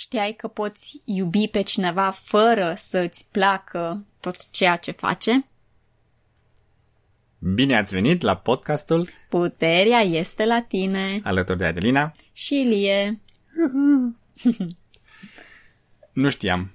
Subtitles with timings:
[0.00, 5.46] Știai că poți iubi pe cineva fără să îți placă tot ceea ce face?
[7.38, 12.14] Bine ați venit la podcastul Puterea este la tine alături de Adelina.
[12.32, 13.20] și Ilie.
[16.12, 16.72] Nu știam,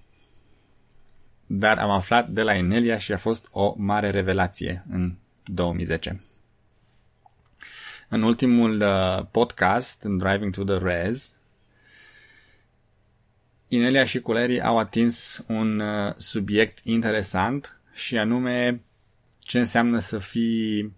[1.46, 6.24] dar am aflat de la Inelia și a fost o mare revelație în 2010.
[8.10, 11.34] În ultimul uh, podcast, în Driving to the Res,
[13.74, 18.82] Inelia și Culerii au atins un uh, subiect interesant și anume
[19.40, 20.94] ce înseamnă să fii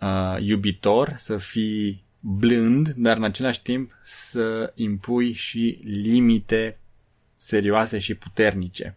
[0.00, 6.78] uh, iubitor, să fii blând, dar în același timp să impui și limite
[7.36, 8.96] serioase și puternice,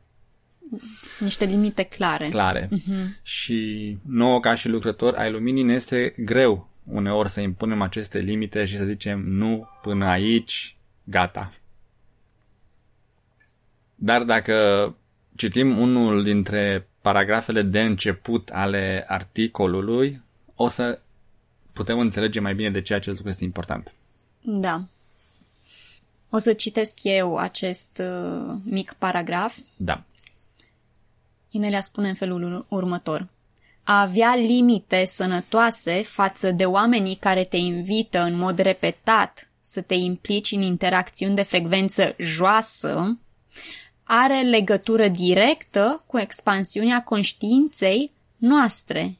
[1.20, 2.30] Niște limite clare.
[2.30, 2.68] clare.
[2.68, 3.22] Uh-huh.
[3.22, 8.66] Și nouă ca și lucrători ai luminii ne este greu uneori să impunem aceste limite
[8.66, 11.52] și să zicem nu până aici, gata.
[14.04, 14.96] Dar dacă
[15.36, 20.22] citim unul dintre paragrafele de început ale articolului,
[20.56, 21.00] o să
[21.74, 23.94] putem înțelege mai bine de ce acest lucru este important.
[24.42, 24.84] Da.
[26.30, 29.58] O să citesc eu acest uh, mic paragraf.
[29.76, 30.04] Da.
[31.50, 33.28] Inelia spune în felul următor.
[33.84, 39.94] A avea limite sănătoase față de oamenii care te invită în mod repetat să te
[39.94, 43.18] implici în interacțiuni de frecvență joasă
[44.14, 49.16] are legătură directă cu expansiunea conștiinței noastre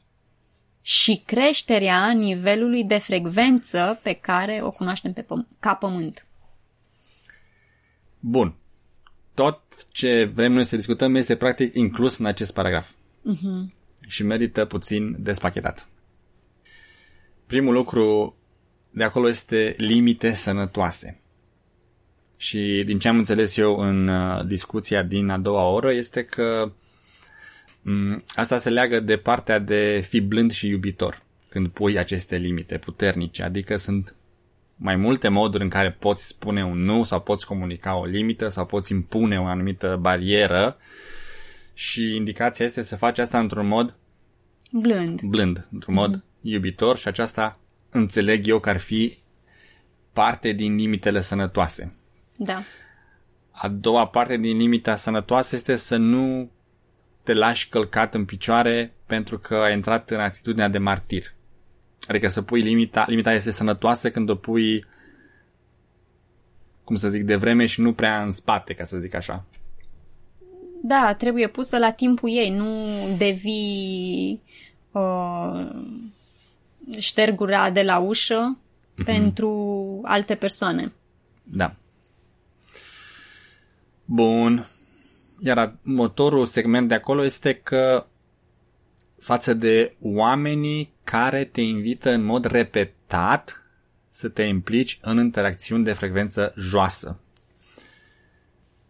[0.82, 6.26] și creșterea nivelului de frecvență pe care o cunoaștem pe păm- ca pământ.
[8.20, 8.54] Bun.
[9.34, 9.62] Tot
[9.92, 12.90] ce vrem noi să discutăm este practic inclus în acest paragraf.
[12.90, 13.74] Uh-huh.
[14.08, 15.88] Și merită puțin despachetat.
[17.46, 18.36] Primul lucru
[18.90, 21.21] de acolo este limite sănătoase.
[22.42, 26.72] Și din ce am înțeles eu în uh, discuția din a doua oră este că
[27.82, 32.78] m, asta se leagă de partea de fi blând și iubitor când pui aceste limite
[32.78, 34.14] puternice, adică sunt
[34.76, 38.66] mai multe moduri în care poți spune un nu sau poți comunica o limită sau
[38.66, 40.76] poți impune o anumită barieră
[41.74, 43.96] și indicația este să faci asta într-un mod
[44.70, 45.20] Blând.
[45.22, 46.40] blând, într-un mod mm-hmm.
[46.40, 47.58] iubitor și aceasta
[47.90, 49.18] înțeleg eu că ar fi
[50.12, 51.96] parte din limitele sănătoase.
[52.36, 52.62] Da.
[53.50, 56.50] A doua parte din limita sănătoasă este să nu
[57.22, 61.34] te lași călcat în picioare pentru că ai intrat în atitudinea de martir.
[62.06, 64.84] Adică să pui limita, limita este sănătoasă când o pui,
[66.84, 69.44] cum să zic, de vreme și nu prea în spate, ca să zic așa.
[70.82, 74.42] Da, trebuie pusă la timpul ei, nu devii
[74.92, 75.70] uh,
[76.98, 79.04] ștergura de la ușă mm-hmm.
[79.04, 80.92] pentru alte persoane.
[81.42, 81.74] Da.
[84.14, 84.66] Bun.
[85.40, 88.06] Iar motorul segment de acolo este că
[89.18, 93.62] față de oamenii care te invită în mod repetat
[94.08, 97.20] să te implici în interacțiuni de frecvență joasă.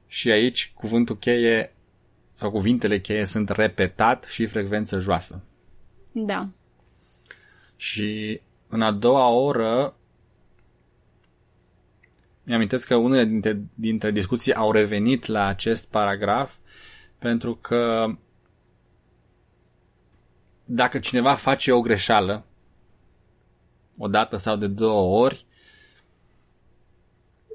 [0.07, 1.75] Și aici cuvântul cheie
[2.33, 5.45] sau cuvintele cheie sunt repetat și frecvență joasă.
[6.13, 6.49] Da.
[7.77, 9.97] Și în a doua oră
[12.43, 16.55] mi-amintesc că unele dintre, dintre discuții au revenit la acest paragraf
[17.19, 18.07] pentru că
[20.65, 22.45] dacă cineva face o greșeală
[23.99, 25.47] o dată sau de două ori,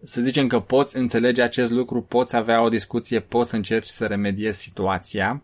[0.04, 4.08] să zicem că poți înțelege acest lucru, poți avea o discuție, poți să încerci să
[4.08, 5.42] remediezi situația,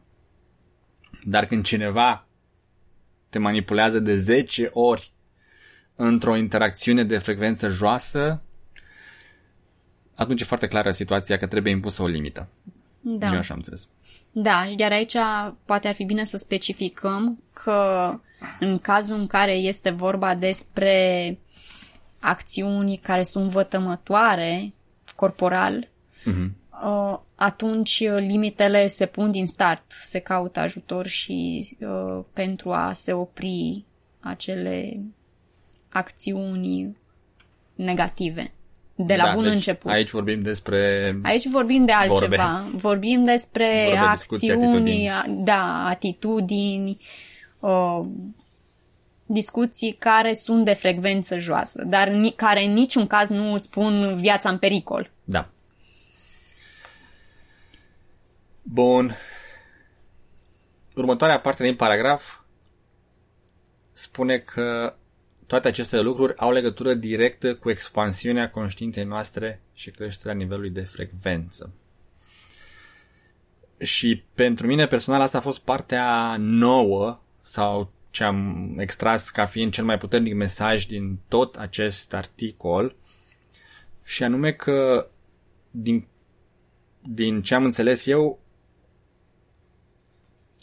[1.23, 2.27] dar când cineva
[3.29, 5.11] te manipulează de 10 ori
[5.95, 8.41] într-o interacțiune de frecvență joasă,
[10.23, 12.47] atunci e foarte clară situația că trebuie impusă o limită.
[13.01, 13.28] Da.
[13.28, 13.88] Eu așa am înțeles.
[14.31, 15.16] Da, iar aici
[15.66, 18.09] poate ar fi bine să specificăm că
[18.59, 21.38] în cazul în care este vorba despre
[22.19, 24.73] acțiuni care sunt vătămătoare
[25.16, 25.88] corporal,
[26.25, 26.55] Mhm.
[26.85, 33.14] uh, atunci limitele se pun din start, se caută ajutor și uh, pentru a se
[33.14, 33.84] opri
[34.20, 34.99] acele
[35.90, 36.97] acțiuni
[37.75, 38.52] negative
[38.95, 39.91] de la da, bun deci început.
[39.91, 41.16] Aici vorbim despre...
[41.23, 42.61] Aici vorbim de altceva.
[42.63, 42.78] Vorbe.
[42.78, 45.43] Vorbim despre Vorbe, discuții, acțiuni, atitudini.
[45.43, 46.97] da, atitudini,
[47.59, 47.99] uh,
[49.25, 54.16] discuții care sunt de frecvență joasă, dar ni- care în niciun caz nu îți pun
[54.16, 55.11] viața în pericol.
[55.23, 55.49] Da.
[58.61, 59.16] Bun.
[60.96, 62.37] Următoarea parte din paragraf
[63.91, 64.93] spune că
[65.53, 71.73] toate aceste lucruri au legătură directă cu expansiunea conștiinței noastre și creșterea nivelului de frecvență.
[73.78, 79.72] Și pentru mine personal asta a fost partea nouă sau ce am extras ca fiind
[79.72, 82.96] cel mai puternic mesaj din tot acest articol
[84.03, 85.09] și anume că
[85.72, 86.08] din,
[87.02, 88.40] din ce am înțeles eu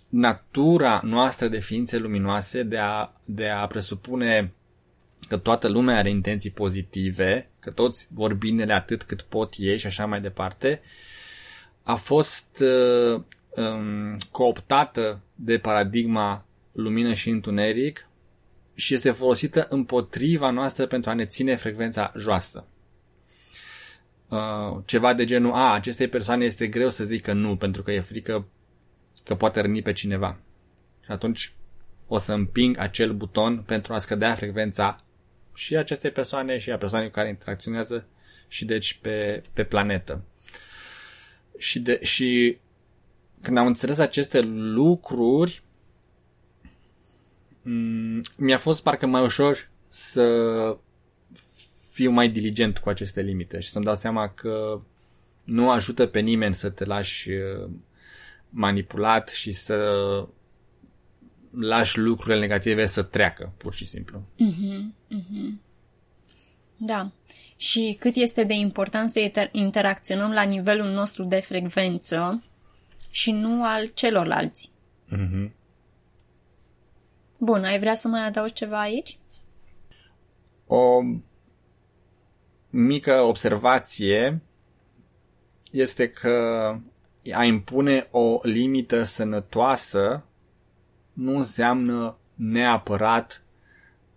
[0.09, 4.55] natura noastră de ființe luminoase de a, de a presupune
[5.29, 9.87] că toată lumea are intenții pozitive, că toți vor binele atât cât pot ei și
[9.87, 10.81] așa mai departe,
[11.83, 18.09] a fost uh, um, cooptată de paradigma lumină și întuneric
[18.75, 22.67] și este folosită împotriva noastră pentru a ne ține frecvența joasă.
[24.29, 28.01] Uh, ceva de genul, a, acestei persoane este greu să zică nu, pentru că e
[28.01, 28.49] frică
[29.25, 30.39] că poate răni pe cineva.
[31.05, 31.53] Și atunci
[32.07, 35.05] o să împing acel buton pentru a scădea frecvența
[35.55, 38.06] și acestei persoane și a persoanei cu care interacționează
[38.49, 40.25] și deci pe, pe planetă.
[41.58, 42.58] Și, de, și
[43.41, 45.62] când am înțeles aceste lucruri,
[47.62, 50.76] mm, mi-a fost parcă mai ușor să
[51.91, 54.81] fiu mai diligent cu aceste limite și să-mi dau seama că
[55.44, 57.70] nu ajută pe nimeni să te lași uh,
[58.49, 59.76] manipulat și să
[61.50, 64.19] lași lucrurile negative să treacă, pur și simplu.
[64.19, 65.61] Mm-hmm, mm-hmm.
[66.76, 67.11] Da.
[67.56, 72.43] Și cât este de important să inter- interacționăm la nivelul nostru de frecvență
[73.11, 74.70] și nu al celorlalți.
[75.17, 75.50] Mm-hmm.
[77.38, 79.19] Bun, ai vrea să mai adaugi ceva aici?
[80.67, 81.00] O
[82.70, 84.43] mică observație
[85.70, 86.76] este că
[87.32, 90.25] a impune o limită sănătoasă
[91.21, 93.45] nu înseamnă neapărat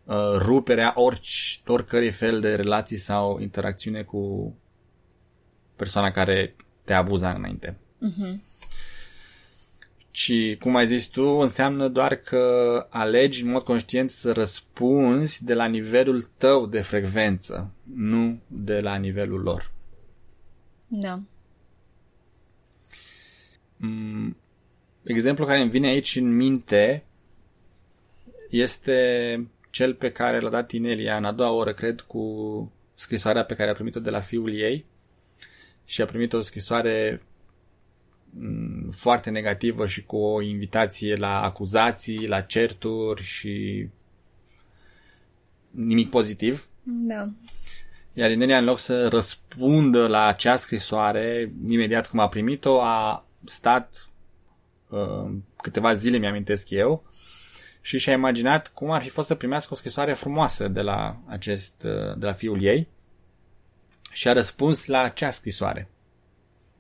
[0.03, 4.53] uh, ruperea orice, oricărui fel de relații sau interacțiune cu
[5.75, 7.77] persoana care te abuza înainte.
[7.77, 8.51] Uh-huh.
[10.11, 15.53] Ci, cum ai zis tu, înseamnă doar că alegi în mod conștient să răspunzi de
[15.53, 19.71] la nivelul tău de frecvență, nu de la nivelul lor.
[20.87, 21.21] Da.
[23.77, 24.37] Mm,
[25.03, 27.03] exemplul care îmi vine aici în minte
[28.49, 33.55] este cel pe care l-a dat Inelia în a doua oră, cred, cu scrisoarea pe
[33.55, 34.85] care a primit-o de la fiul ei
[35.85, 37.21] și a primit o scrisoare
[38.29, 43.87] mm, foarte negativă și cu o invitație la acuzații, la certuri și
[45.71, 46.67] nimic pozitiv.
[46.83, 47.29] Da.
[48.13, 54.09] Iar Inelia, în loc să răspundă la acea scrisoare, imediat cum a primit-o, a stat
[54.93, 55.31] uh,
[55.61, 57.05] câteva zile, mi-amintesc eu,
[57.81, 61.83] și și-a imaginat cum ar fi fost să primească o scrisoare frumoasă de la, acest,
[61.83, 62.87] uh, de la fiul ei
[64.11, 65.89] și a răspuns la acea scrisoare.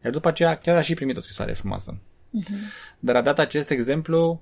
[0.03, 1.97] Iar după aceea chiar a și primit o scrisoare frumoasă.
[1.97, 2.97] Uh-huh.
[2.99, 4.41] Dar a dat acest exemplu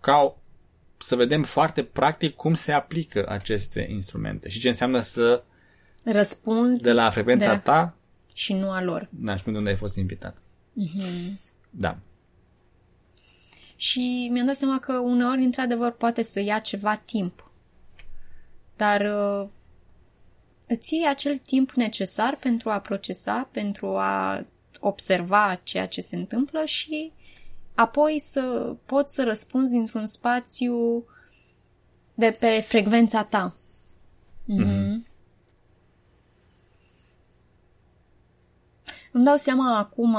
[0.00, 0.36] ca
[0.96, 5.42] să vedem foarte practic cum se aplică aceste instrumente și ce înseamnă să
[6.04, 7.58] răspunzi de la frecvența de la...
[7.58, 7.96] ta
[8.34, 9.08] și nu a lor.
[9.10, 10.36] Da, și unde ai fost invitat.
[10.36, 11.32] Mm-hmm.
[11.70, 11.98] Da.
[13.80, 17.50] Și mi-am dat seama că uneori, într-adevăr, poate să ia ceva timp.
[18.76, 19.48] Dar uh,
[20.66, 24.44] îți iei acel timp necesar pentru a procesa, pentru a
[24.80, 27.12] observa ceea ce se întâmplă și
[27.74, 31.04] apoi să poți să răspunzi dintr-un spațiu
[32.14, 33.54] de pe frecvența ta.
[34.42, 35.06] Mm-hmm.
[39.12, 40.16] Îmi dau seama acum,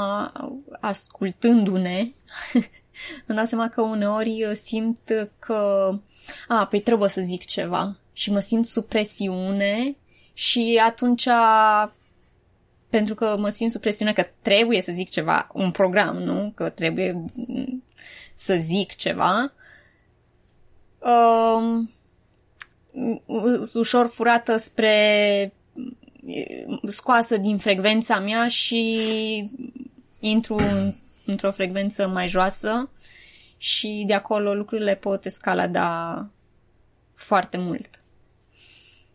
[0.80, 2.12] ascultându-ne,
[3.26, 5.90] îmi dau seama că uneori simt că,
[6.48, 9.96] a, păi trebuie să zic ceva și mă simt sub presiune
[10.32, 11.28] și atunci,
[12.90, 16.52] pentru că mă simt sub presiune că trebuie să zic ceva, un program, nu?
[16.54, 17.24] Că trebuie
[18.34, 19.52] să zic ceva,
[20.98, 21.90] um,
[23.74, 25.52] ușor furată spre
[26.86, 29.50] scoasă din frecvența mea și
[30.20, 30.94] intru în,
[31.30, 32.90] într-o frecvență mai joasă
[33.56, 36.30] și de acolo lucrurile pot escalada
[37.14, 38.02] foarte mult.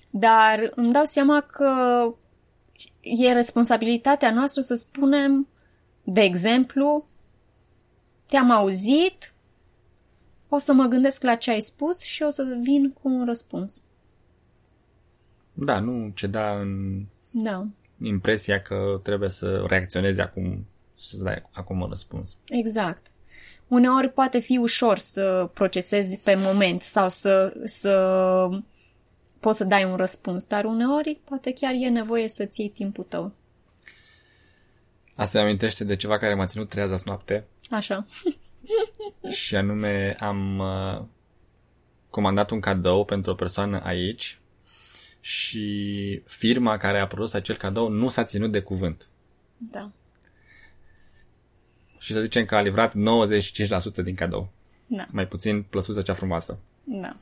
[0.10, 1.72] Dar îmi dau seama că
[3.02, 5.48] e responsabilitatea noastră să spunem,
[6.04, 7.06] de exemplu,
[8.26, 9.34] te-am auzit,
[10.50, 13.84] o să mă gândesc la ce ai spus și o să vin cu un răspuns.
[15.54, 17.68] Da, nu ceda în da.
[18.02, 22.38] impresia că trebuie să reacționezi acum să dai acum un răspuns.
[22.48, 23.12] Exact.
[23.68, 28.50] Uneori poate fi ușor să procesezi pe moment sau să, să
[29.40, 33.32] poți să dai un răspuns, dar uneori poate chiar e nevoie să-ți iei timpul tău.
[35.16, 38.06] Asta îmi amintește de ceva care m-a ținut treaz azi noapte Așa.
[39.30, 41.06] și anume am uh,
[42.10, 44.40] comandat un cadou pentru o persoană aici
[45.20, 49.08] și firma care a produs acel cadou nu s-a ținut de cuvânt.
[49.58, 49.92] Da.
[52.06, 54.52] Și să zicem că a livrat 95% din cadou.
[54.88, 55.06] Da.
[55.12, 56.60] Mai puțin plăsuța cea frumoasă.
[56.84, 57.16] Da.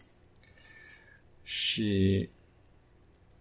[1.44, 2.30] Și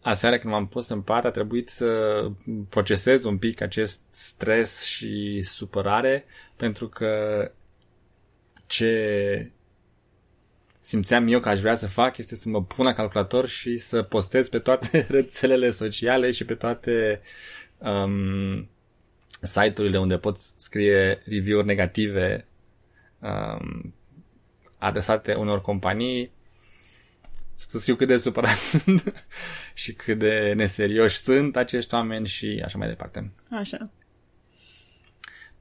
[0.03, 2.31] aseară când m-am pus în pat a trebuit să
[2.69, 6.25] procesez un pic acest stres și supărare
[6.57, 7.51] pentru că
[8.67, 9.51] ce
[10.81, 14.03] simțeam eu că aș vrea să fac este să mă pun la calculator și să
[14.03, 17.21] postez pe toate rețelele sociale și pe toate
[17.79, 18.69] um,
[19.43, 22.47] site-urile unde pot scrie review-uri negative
[23.19, 23.95] um,
[24.79, 26.31] adresate unor companii
[27.55, 29.27] să scriu cât de supărat sunt
[29.75, 33.33] și cât de neserioși sunt acești oameni și așa mai departe.
[33.51, 33.91] Așa.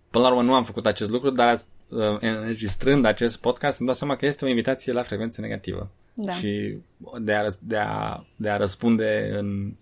[0.09, 1.53] Până la urmă nu am făcut acest lucru, dar
[1.87, 5.91] uh, înregistrând acest podcast îmi dau seama că este o invitație la frecvență negativă.
[6.13, 6.33] Da.
[6.33, 6.77] Și
[7.19, 9.73] de a, răs- de, a, de a răspunde în...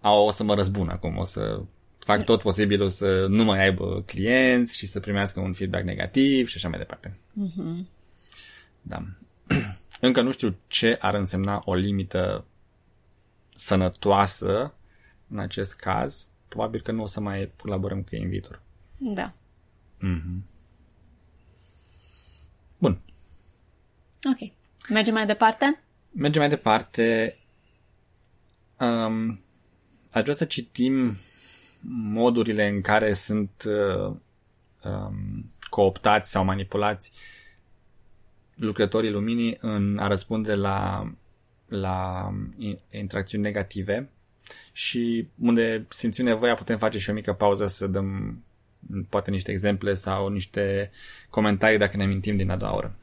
[0.00, 1.60] A, o să mă răzbun acum, o să
[2.06, 6.56] fac tot posibilul să nu mai aibă clienți și să primească un feedback negativ și
[6.56, 7.16] așa mai departe.
[7.32, 7.88] Mhm.
[8.82, 9.02] Da.
[10.00, 12.44] Încă nu știu ce ar însemna o limită
[13.54, 14.74] sănătoasă
[15.28, 16.26] în acest caz.
[16.48, 18.62] Probabil că nu o să mai colaborăm cu ei în viitor.
[18.98, 19.32] Da.
[22.78, 23.00] Bun.
[24.30, 24.52] Ok.
[24.88, 25.80] Mergem mai departe?
[26.10, 27.36] Mergem mai departe.
[28.78, 29.40] Um,
[30.10, 31.16] aș vrea să citim
[31.88, 34.16] modurile în care sunt uh,
[34.84, 37.12] um, cooptați sau manipulați
[38.54, 41.10] lucrătorii luminii în a răspunde la,
[41.68, 42.28] la
[42.58, 44.08] in- interacțiuni negative
[44.72, 48.38] și unde simțim nevoia putem face și o mică pauză să dăm
[49.08, 50.90] poate niște exemple sau niște
[51.30, 52.96] comentarii dacă ne mintim din a doua oră.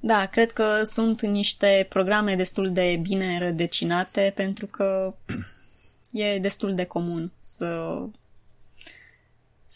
[0.00, 5.14] Da, cred că sunt niște programe destul de bine rădăcinate pentru că
[6.12, 7.98] e destul de comun să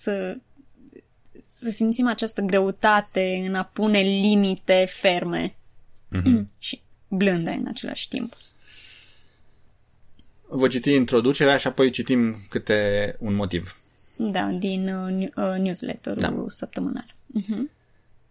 [0.01, 0.37] să
[1.49, 5.55] să simțim această greutate în a pune limite ferme
[6.09, 6.49] Mhm.
[6.59, 8.37] și blânde în același timp.
[10.49, 13.77] Voi citi introducerea și apoi citim câte un motiv.
[14.17, 16.31] Da, din uh, new- uh, newsletterul Da.
[16.31, 16.45] da.
[16.49, 17.15] săptămânal.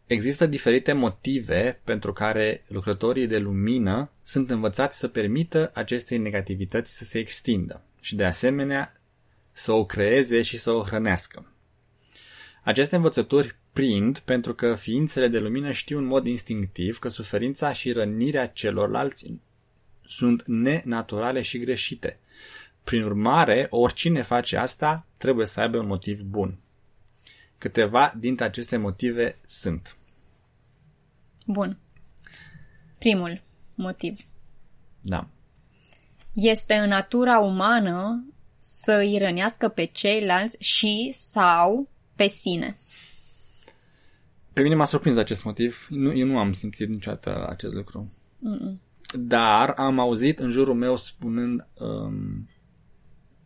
[0.08, 7.04] Există diferite motive pentru care lucrătorii de lumină sunt învățați să permită acestei negativități să
[7.04, 8.94] se extindă și de asemenea
[9.52, 11.46] să o creeze și să o hrănească.
[12.70, 17.92] Aceste învățături prind pentru că ființele de lumină știu în mod instinctiv că suferința și
[17.92, 19.34] rănirea celorlalți
[20.06, 22.20] sunt nenaturale și greșite.
[22.84, 26.58] Prin urmare, oricine face asta trebuie să aibă un motiv bun.
[27.58, 29.98] Câteva dintre aceste motive sunt
[31.46, 31.78] Bun.
[32.98, 33.42] Primul
[33.76, 34.20] motiv.
[35.02, 35.28] Da.
[36.34, 38.26] Este în natura umană
[38.60, 42.78] să îi rănească pe ceilalți și sau pe sine.
[44.54, 45.88] Pe mine m-a surprins acest motiv.
[45.90, 48.12] Nu, eu nu am simțit niciodată acest lucru.
[48.40, 48.82] Mm-mm.
[49.14, 52.50] Dar am auzit în jurul meu spunând um,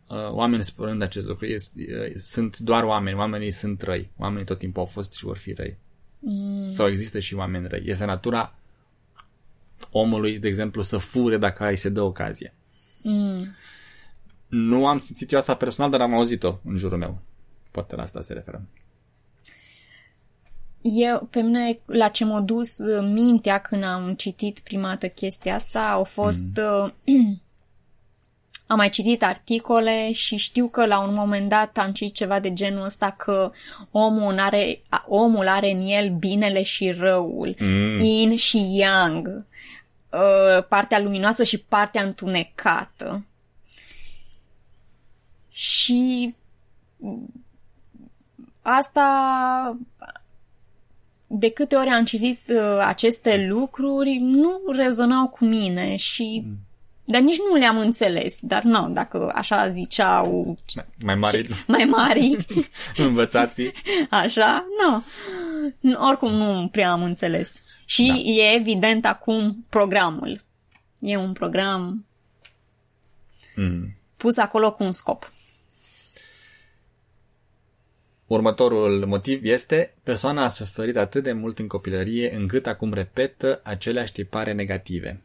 [0.08, 1.46] uh, oameni spunând acest lucru.
[1.46, 4.10] E, e, sunt doar oameni, oamenii sunt răi.
[4.16, 5.78] Oamenii tot timpul au fost și vor fi răi.
[6.18, 6.70] Mm.
[6.70, 7.82] Sau există și oameni răi.
[7.86, 8.58] Este natura
[9.90, 12.54] omului, de exemplu, să fure dacă îi se dă ocazie.
[13.02, 13.54] Mm.
[14.48, 17.22] Nu am simțit eu asta personal, dar am auzit-o în jurul meu.
[17.74, 18.62] Poate la asta se referă.
[20.82, 25.54] Eu, pe mine, la ce m-a dus uh, mintea când am citit prima dată chestia
[25.54, 26.60] asta, au fost...
[27.04, 27.42] Mm.
[28.66, 32.52] am mai citit articole și știu că la un moment dat am citit ceva de
[32.52, 33.50] genul ăsta că
[33.90, 37.98] omul are, omul are în el binele și răul, mm.
[37.98, 39.44] yin și yang,
[40.10, 43.24] uh, partea luminoasă și partea întunecată.
[45.50, 46.34] Și
[48.66, 49.76] asta
[51.26, 56.42] de câte ori am citit uh, aceste lucruri, nu rezonau cu mine și...
[56.46, 56.58] Mm.
[57.06, 58.38] Dar nici nu le-am înțeles.
[58.40, 60.56] Dar nu, dacă așa ziceau...
[61.04, 61.64] Mai mari.
[61.66, 62.46] Mai mari.
[62.96, 63.72] învățații.
[64.10, 65.04] Așa, nu.
[66.08, 67.62] Oricum nu prea am înțeles.
[67.84, 68.14] Și da.
[68.14, 70.44] e evident acum programul.
[70.98, 72.06] E un program
[73.56, 73.96] mm.
[74.16, 75.32] pus acolo cu un scop.
[78.34, 84.12] Următorul motiv este persoana a suferit atât de mult în copilărie încât acum repetă aceleași
[84.12, 85.20] tipare negative.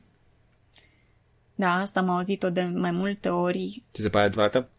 [1.56, 3.84] Da, asta am auzit-o de mai multe ori.
[3.94, 4.70] Ți se pare adevărată?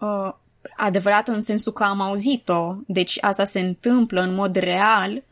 [0.00, 0.32] Uh,
[0.76, 5.22] adevărată în sensul că am auzit-o, deci asta se întâmplă în mod real.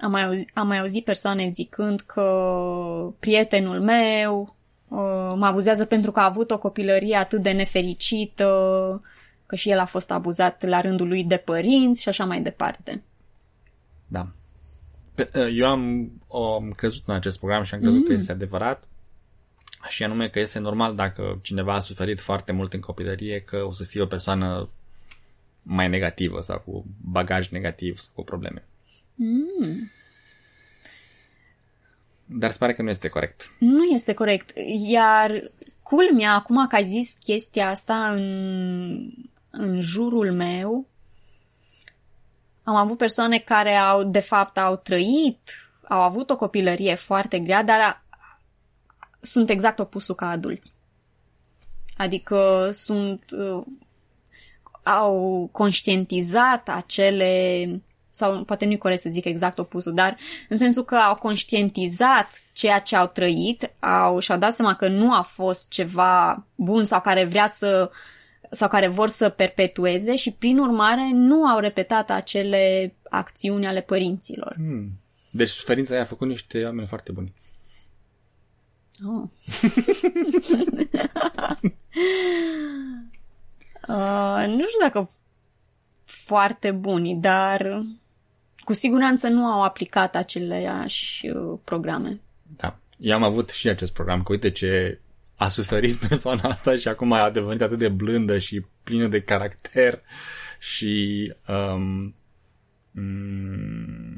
[0.00, 4.56] Am mai auzit, am mai auzit persoane zicând că prietenul meu
[4.88, 9.00] uh, mă abuzează pentru că a avut o copilărie atât de nefericită,
[9.46, 13.02] că și el a fost abuzat la rândul lui de părinți și așa mai departe.
[14.06, 14.28] Da.
[15.14, 18.04] Pe, uh, eu am, am crezut în acest program și am crezut mm.
[18.04, 18.84] că este adevărat
[19.88, 23.72] și anume că este normal dacă cineva a suferit foarte mult în copilărie că o
[23.72, 24.68] să fie o persoană
[25.62, 28.64] mai negativă sau cu bagaj negativ sau cu probleme.
[29.14, 29.90] Mm.
[32.24, 33.50] Dar se pare că nu este corect.
[33.58, 34.52] Nu este corect.
[34.88, 35.42] Iar
[35.82, 39.10] culmea, acum că ai zis chestia asta în,
[39.58, 40.86] în jurul meu,
[42.62, 47.62] am avut persoane care au, de fapt, au trăit, au avut o copilărie foarte grea,
[47.62, 48.04] dar
[49.20, 50.74] sunt exact opusul ca adulți.
[51.96, 53.62] Adică sunt uh,
[54.82, 57.66] au conștientizat acele
[58.10, 60.16] sau poate nu-i corect să zic exact opusul, dar
[60.48, 65.12] în sensul că au conștientizat ceea ce au trăit, au, și-au dat seama că nu
[65.12, 67.90] a fost ceva bun sau care vrea să
[68.50, 74.54] sau care vor să perpetueze și prin urmare nu au repetat acele acțiuni ale părinților.
[74.54, 74.90] Hmm.
[75.30, 77.34] Deci suferința aia a făcut niște oameni foarte buni.
[79.06, 79.22] Oh.
[83.88, 85.10] uh, nu știu dacă
[86.04, 87.84] foarte buni, dar
[88.64, 92.20] cu siguranță nu au aplicat aceleași uh, programe.
[92.56, 92.78] Da.
[92.98, 95.00] Eu am avut și acest program, că uite ce
[95.36, 100.00] a suferit persoana asta și acum a devenit atât de blândă și plină de caracter
[100.58, 102.14] și um,
[102.90, 104.16] mm,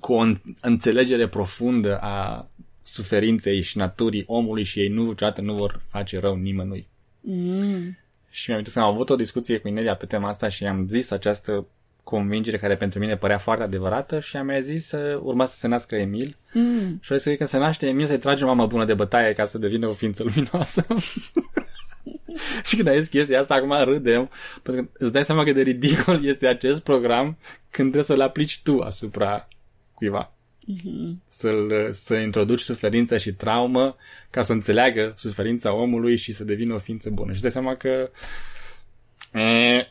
[0.00, 0.24] cu o
[0.60, 2.48] înțelegere profundă a
[2.82, 6.88] suferinței și naturii omului și ei nu, niciodată nu vor face rău nimănui.
[7.20, 7.98] Mm.
[8.30, 11.10] Și mi-am că am avut o discuție cu Inelia pe tema asta și am zis
[11.10, 11.66] această
[12.08, 15.96] convingere care pentru mine părea foarte adevărată și am zis să urma să se nască
[15.96, 16.98] Emil mm.
[17.00, 19.58] și o să când se naște Emil să-i trage mama bună de bătaie ca să
[19.58, 20.86] devină o ființă luminoasă.
[22.66, 24.30] și când ai zis chestia asta, acum râdem,
[24.62, 27.38] pentru că îți dai seama că de ridicol este acest program
[27.70, 29.48] când trebuie să-l aplici tu asupra
[29.94, 30.32] cuiva.
[30.72, 31.26] Mm-hmm.
[31.26, 33.96] Să-l, să introduci suferință și traumă
[34.30, 37.32] ca să înțeleagă suferința omului și să devină o ființă bună.
[37.32, 38.10] Și dai seama că
[39.32, 39.86] e,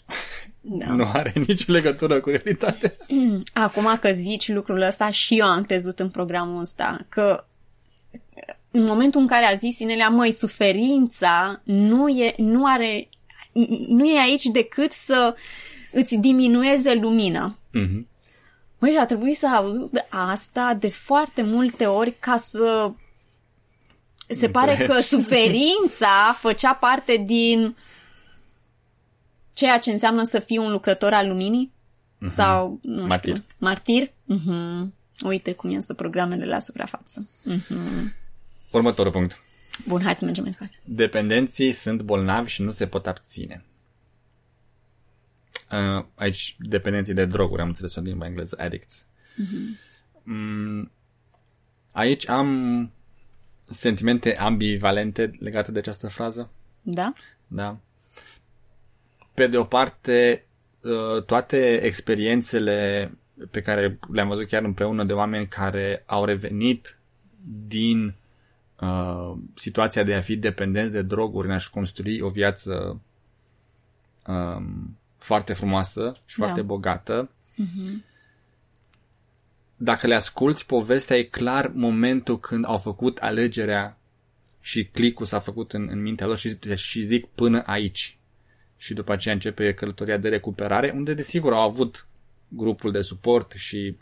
[0.69, 0.93] da.
[0.93, 2.93] nu are nicio legătură cu realitatea.
[3.53, 7.45] Acum că zici lucrul ăsta și eu am crezut în programul ăsta, că
[8.71, 13.09] în momentul în care a zis Inelea, măi, suferința nu, e, nu are
[13.87, 15.35] nu e aici decât să
[15.91, 17.57] îți diminueze lumina.
[17.57, 18.05] Mm-hmm.
[18.79, 22.91] Măi, a trebuit să aud asta de foarte multe ori ca să...
[24.29, 27.75] Se pare că suferința făcea parte din
[29.57, 31.71] ceea ce înseamnă să fii un lucrător al luminii?
[31.71, 32.27] Mm-hmm.
[32.27, 33.35] Sau, nu Martir.
[33.35, 34.07] știu, martir?
[34.07, 34.87] Mm-hmm.
[35.23, 37.27] Uite cum iasă programele la suprafață.
[37.51, 38.13] Mm-hmm.
[38.71, 39.41] Următorul punct.
[39.87, 40.77] Bun, hai să mergem mai departe.
[40.83, 43.63] Dependenții sunt bolnavi și nu se pot abține.
[45.71, 49.05] Uh, aici dependenții de droguri, am înțeles-o din limba engleză, addicts.
[49.05, 49.79] Mm-hmm.
[50.23, 50.91] Mm,
[51.91, 52.91] aici am
[53.69, 56.49] sentimente ambivalente legate de această frază.
[56.81, 57.13] Da?
[57.47, 57.77] Da.
[59.37, 60.45] Pe de o parte,
[60.81, 63.11] uh, toate experiențele
[63.51, 66.99] pe care le-am văzut chiar împreună de oameni care au revenit
[67.67, 68.13] din
[68.79, 73.01] uh, situația de a fi dependenți de droguri, în a-și construi o viață
[74.27, 76.43] um, foarte frumoasă și da.
[76.43, 77.29] foarte bogată.
[77.29, 78.05] Mm-hmm.
[79.75, 83.97] Dacă le asculți, povestea e clar momentul când au făcut alegerea
[84.61, 88.16] și clicul s-a făcut în, în mintea lor și, și zic până aici.
[88.77, 92.07] Și după aceea începe călătoria de recuperare, unde desigur au avut
[92.47, 93.97] grupul de suport și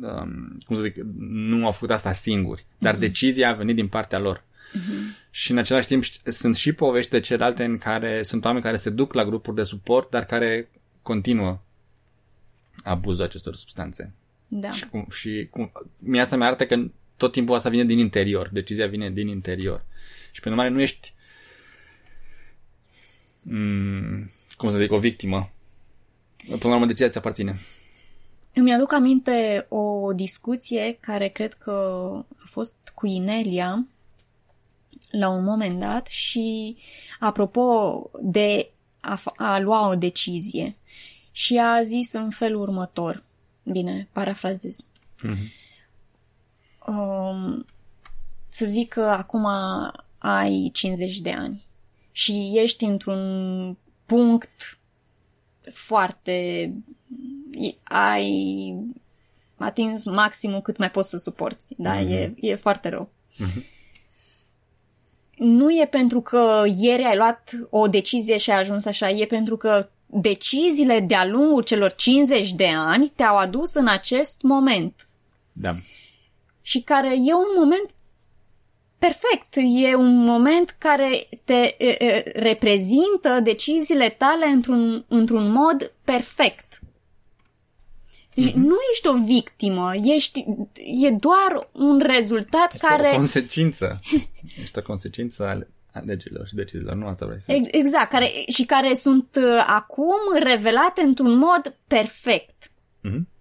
[0.00, 0.96] um, cum să zic,
[1.28, 2.98] nu au făcut asta singuri, dar mm-hmm.
[2.98, 4.38] decizia a venit din partea lor.
[4.38, 5.26] Uh-huh.
[5.30, 8.90] Și în același timp sunt și povești de celelalte în care sunt oameni care se
[8.90, 10.68] duc la grupuri de suport, dar care
[11.02, 11.60] continuă
[12.84, 14.12] abuzul acestor substanțe.
[14.48, 14.70] Da.
[14.70, 16.84] Și, cum, și cum, mie asta mi arată că
[17.16, 18.48] tot timpul asta vine din interior.
[18.52, 19.84] Decizia vine din interior.
[20.30, 21.13] Și pe urmare nu ești mm,
[24.56, 25.50] cum să zic, o victimă.
[26.48, 27.58] Până la urmă, decizia ți aparține.
[28.52, 31.70] Îmi aduc aminte o discuție care cred că
[32.36, 33.86] a fost cu Inelia
[35.10, 36.76] la un moment dat și
[37.18, 40.76] apropo de a, a lua o decizie
[41.32, 43.22] și a zis în felul următor.
[43.62, 44.84] Bine, parafrazez.
[45.26, 45.62] Mm-hmm.
[46.86, 47.64] Um,
[48.48, 49.46] să zic că acum
[50.18, 51.64] ai 50 de ani
[52.16, 54.78] și ești într-un punct
[55.72, 56.72] foarte...
[57.82, 58.74] ai
[59.56, 62.00] atins maximul cât mai poți să suporți, da?
[62.00, 62.08] Mm-hmm.
[62.10, 63.10] E, e foarte rău.
[63.32, 63.62] Mm-hmm.
[65.36, 69.56] Nu e pentru că ieri ai luat o decizie și ai ajuns așa, e pentru
[69.56, 75.08] că deciziile de-a lungul celor 50 de ani te-au adus în acest moment.
[75.52, 75.74] Da.
[76.62, 77.90] Și care e un moment
[79.06, 79.56] perfect.
[79.56, 86.80] E un moment care te e, e, reprezintă deciziile tale într-un, într-un mod perfect.
[88.34, 88.54] Deci mm-hmm.
[88.54, 90.44] nu ești o victimă, ești,
[91.02, 93.10] e doar un rezultat ești care...
[93.12, 94.00] o consecință.
[94.62, 95.68] ești o consecință ale
[96.04, 101.00] legilor și deciziilor, nu asta vrei să Exact, care, și care sunt uh, acum revelate
[101.02, 102.70] într-un mod perfect.
[103.08, 103.32] Mm-hmm.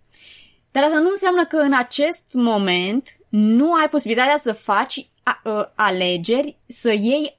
[0.72, 5.50] Dar asta nu înseamnă că în acest moment nu ai posibilitatea să faci a, a,
[5.50, 7.38] uh, alegeri, să iei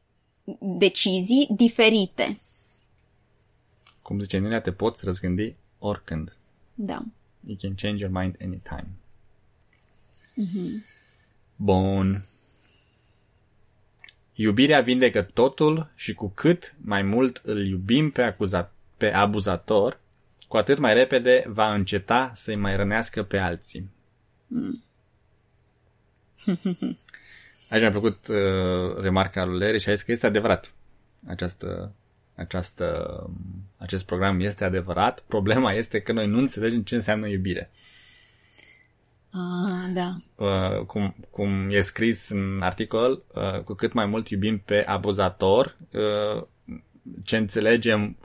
[0.60, 2.38] decizii diferite.
[4.02, 6.36] Cum zice Nelia, te poți răzgândi oricând.
[6.74, 7.02] Da.
[7.46, 8.88] You can change your mind anytime.
[10.36, 10.84] Mm-hmm.
[11.56, 12.24] Bun.
[14.34, 20.00] Iubirea vindecă totul și cu cât mai mult îl iubim pe, acuzat, pe abuzator,
[20.48, 23.90] cu atât mai repede va înceta să-i mai rănească pe alții.
[24.46, 24.82] Mm.
[27.74, 30.74] Aici mi-a plăcut uh, remarca lui Larry și a zis că este adevărat.
[31.26, 31.94] Această,
[32.34, 33.30] această,
[33.78, 35.24] acest program este adevărat.
[35.26, 37.70] Problema este că noi nu înțelegem ce înseamnă iubire.
[39.30, 40.16] Ah, da.
[40.34, 45.76] Uh, cum, cum e scris în articol, uh, cu cât mai mult iubim pe abuzator,
[45.92, 46.42] uh,
[47.24, 48.16] ce înțelegem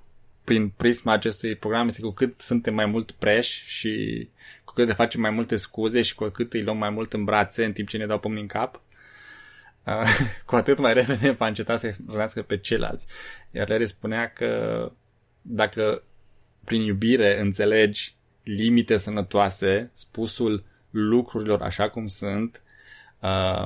[0.43, 4.27] prin prisma acestui program este cu cât suntem mai mult preși și
[4.63, 7.23] cu cât le facem mai multe scuze și cu cât îi luăm mai mult în
[7.23, 8.81] brațe în timp ce ne dau pumni în cap, uh,
[10.45, 13.08] cu atât mai repede va înceta să rănească pe ceilalți.
[13.52, 14.91] Iar Larry spunea că
[15.41, 16.04] dacă
[16.63, 22.63] prin iubire înțelegi limite sănătoase, spusul lucrurilor așa cum sunt,
[23.19, 23.65] uh,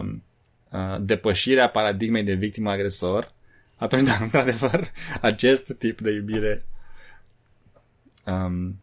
[0.71, 3.31] uh, depășirea paradigmei de victimă-agresor,
[3.75, 6.65] atunci, da, într-adevăr, acest tip de iubire
[8.25, 8.81] um,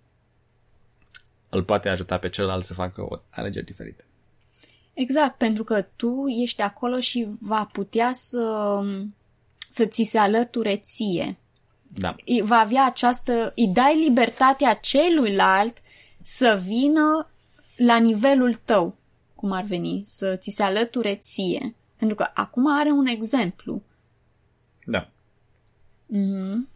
[1.51, 4.05] îl poate ajuta pe celălalt să facă o alegere diferită.
[4.95, 8.79] Exact, pentru că tu ești acolo și va putea să,
[9.71, 11.39] să ți se alăture ție.
[11.83, 12.17] Da.
[12.43, 15.79] Va avea această, îi dai libertatea celuilalt
[16.23, 17.29] să vină
[17.77, 18.97] la nivelul tău,
[19.35, 21.75] cum ar veni, să ți se alăture ție.
[21.97, 23.83] Pentru că acum are un exemplu.
[24.85, 25.09] Da.
[26.09, 26.69] Mm-hmm.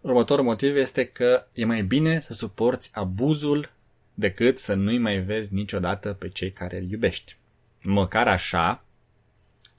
[0.00, 3.72] Următorul motiv este că e mai bine să suporți abuzul
[4.18, 7.36] decât să nu-i mai vezi niciodată pe cei care îl iubești.
[7.82, 8.84] Măcar așa,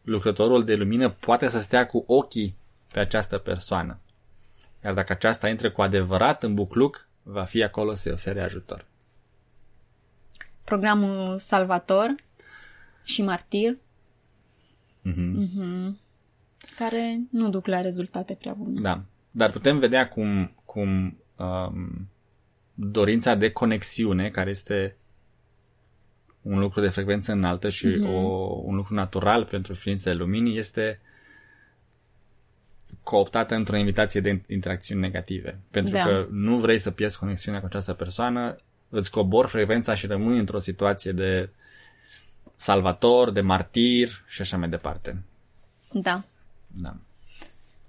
[0.04, 2.56] lucrătorul de lumină poate să stea cu ochii
[2.92, 4.00] pe această persoană.
[4.84, 8.88] Iar dacă aceasta intră cu adevărat în bucluc, va fi acolo să-i ofere ajutor
[10.70, 12.16] programul Salvator
[13.04, 13.78] și Martir,
[15.06, 15.34] mm-hmm.
[15.40, 15.96] Mm-hmm.
[16.78, 18.82] care nu duc la rezultate prea bune.
[18.82, 22.08] Da, dar putem vedea cum, cum um,
[22.80, 24.96] dorința de conexiune, care este
[26.42, 28.08] un lucru de frecvență înaltă și mm-hmm.
[28.08, 28.18] o,
[28.64, 31.00] un lucru natural pentru ființele luminii, este
[33.04, 35.60] cooptată într-o invitație de interacțiuni negative.
[35.72, 36.04] Pentru da.
[36.04, 38.56] că nu vrei să pierzi conexiunea cu această persoană,
[38.90, 41.50] îți cobor frecvența și rămâi într-o situație de
[42.56, 45.24] salvator, de martir și așa mai departe.
[45.92, 46.24] Da.
[46.68, 46.96] Da.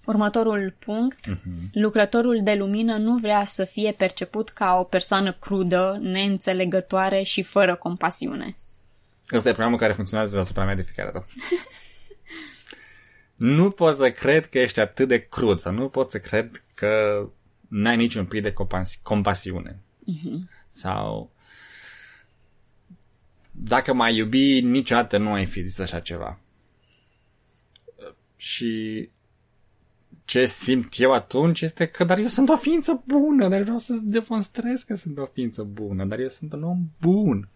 [0.04, 1.18] Următorul punct.
[1.28, 1.70] Uh-huh.
[1.72, 7.76] Lucrătorul de lumină nu vrea să fie perceput ca o persoană crudă, neînțelegătoare și fără
[7.76, 8.56] compasiune.
[9.32, 11.26] Ăsta e programul care funcționează asupra mea de fiecare dată.
[13.54, 17.24] nu pot să cred că ești atât de crud sau nu pot să cred că
[17.68, 19.78] n-ai niciun pic de compasi- compasiune.
[20.00, 20.58] Uh-huh.
[20.68, 21.30] Sau
[23.50, 26.38] dacă m-ai iubi, niciodată nu ai fi zis așa ceva.
[28.36, 29.08] Și
[30.30, 33.98] ce simt eu atunci este că dar eu sunt o ființă bună, dar vreau să
[34.02, 37.48] demonstrez că sunt o ființă bună, dar eu sunt un om bun.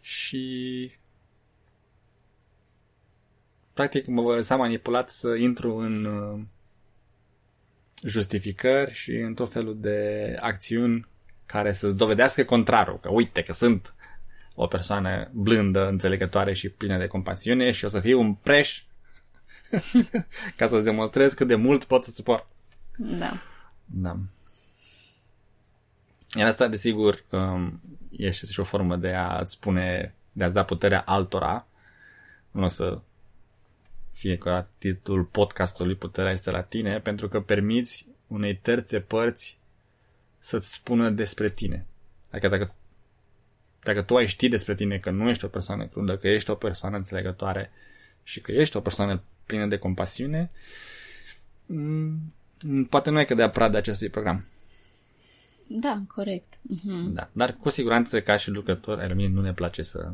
[0.00, 0.90] Și
[3.72, 6.40] practic mă lăsa manipulat să intru în uh,
[8.02, 11.08] justificări și în tot felul de acțiuni
[11.46, 13.94] care să-ți dovedească contrarul, că uite că sunt
[14.54, 18.85] o persoană blândă, înțelegătoare și plină de compasiune și o să fiu un preș
[20.56, 22.46] ca să-ți demonstrez cât de mult pot să suport.
[22.96, 23.32] Da.
[23.84, 24.16] Da.
[26.36, 31.00] Iar asta, desigur, um, este și o formă de a-ți spune, de a-ți da puterea
[31.00, 31.66] altora,
[32.50, 33.00] nu o să
[34.12, 39.58] fie ca titlul podcastului Puterea este la tine, pentru că permiți unei terțe părți
[40.38, 41.86] să-ți spună despre tine.
[42.30, 42.74] Adică dacă,
[43.82, 46.54] dacă tu ai ști despre tine că nu ești o persoană crudă, că ești o
[46.54, 47.70] persoană înțelegătoare
[48.22, 50.50] și că ești o persoană plină de compasiune,
[51.66, 52.32] mm,
[52.88, 54.46] poate nu ai cădea de acestui program.
[55.66, 56.54] Da, corect.
[56.54, 57.12] Uh-huh.
[57.12, 57.28] Da.
[57.32, 60.12] Dar cu siguranță, ca și lucrător, ai mie nu ne place să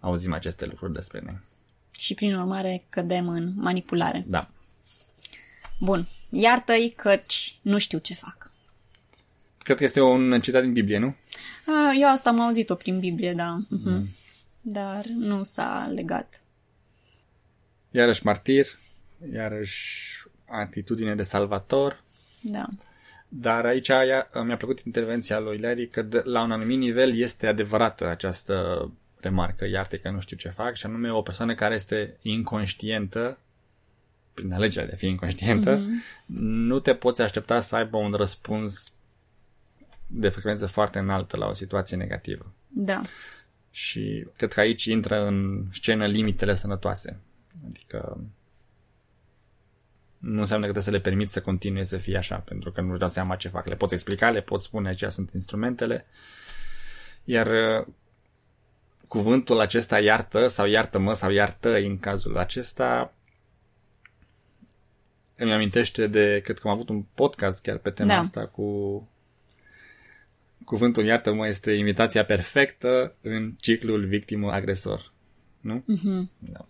[0.00, 1.38] auzim aceste lucruri despre noi.
[1.90, 4.24] Și prin urmare cădem în manipulare.
[4.26, 4.50] Da.
[5.80, 6.08] Bun.
[6.30, 8.50] Iartă-i căci nu știu ce fac.
[9.58, 11.14] Cred că este un citat din Biblie, nu?
[11.66, 13.58] A, eu asta am auzit-o prin Biblie, da.
[13.64, 13.84] Uh-huh.
[13.84, 14.08] Mm.
[14.60, 16.41] Dar nu s-a legat.
[17.92, 18.66] Iarăși martir,
[19.32, 22.02] iarăși atitudine de salvator.
[22.40, 22.66] Da.
[23.28, 23.90] Dar aici
[24.44, 29.66] mi-a plăcut intervenția lui Larry că de, la un anumit nivel este adevărată această remarcă,
[29.66, 33.38] iarte că nu știu ce fac, și anume o persoană care este inconștientă,
[34.34, 36.26] prin alegerea de a fi inconștientă, mm-hmm.
[36.36, 38.92] nu te poți aștepta să aibă un răspuns
[40.06, 42.52] de frecvență foarte înaltă la o situație negativă.
[42.68, 43.02] Da.
[43.70, 47.20] Și cred că aici intră în scenă limitele sănătoase.
[47.66, 48.20] Adică
[50.18, 52.98] nu înseamnă că trebuie să le permiți să continue să fie așa, pentru că nu-și
[52.98, 53.66] dau seama ce fac.
[53.66, 56.06] Le poți explica, le poți spune, aceia sunt instrumentele.
[57.24, 57.86] Iar uh,
[59.08, 63.14] cuvântul acesta iartă sau iartă-mă sau iartă în cazul acesta
[65.36, 68.18] îmi amintește de, cred că am avut un podcast chiar pe tema da.
[68.18, 69.08] asta cu
[70.64, 75.12] cuvântul iartă-mă este imitația perfectă în ciclul victimul-agresor.
[75.60, 75.84] Nu?
[75.84, 76.28] Mm-hmm.
[76.38, 76.66] Da.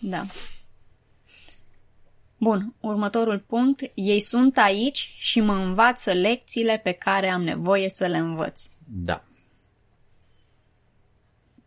[0.00, 0.26] Da.
[2.36, 3.90] Bun, următorul punct.
[3.94, 8.62] Ei sunt aici și mă învață lecțiile pe care am nevoie să le învăț.
[8.86, 9.24] Da.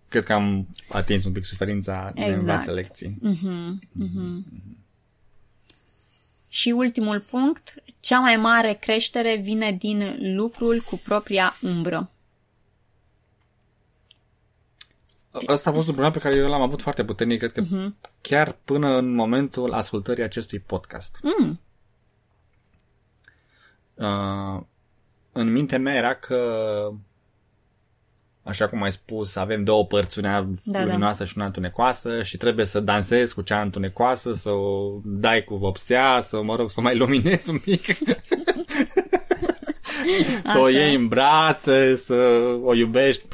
[0.08, 2.34] Cred că am atins un pic suferința exact.
[2.34, 3.17] de învață lecții.
[3.24, 4.63] Mm-hmm, mm-hmm.
[6.48, 12.12] Și ultimul punct, cea mai mare creștere vine din lucrul cu propria umbră.
[15.46, 18.10] Asta a fost un problem pe care eu l-am avut foarte puternic, cred că uh-huh.
[18.22, 21.19] chiar până în momentul ascultării acestui podcast.
[21.22, 21.60] Mm.
[23.93, 24.62] Uh,
[25.32, 26.39] în mintea mea era că,
[28.43, 30.84] așa cum ai spus, avem două părți, una da, da.
[30.84, 31.26] luminoasă da.
[31.26, 36.19] și una întunecoasă și trebuie să dansezi cu cea întunecoasă, să o dai cu vopsea,
[36.22, 37.86] să, mă rog, să o mai luminezi un pic.
[40.43, 40.60] să Așa.
[40.60, 42.13] o iei în brațe, să
[42.63, 43.26] o iubești,